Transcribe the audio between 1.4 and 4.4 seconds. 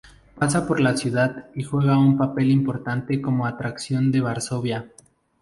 y juega un papel importante como atracción de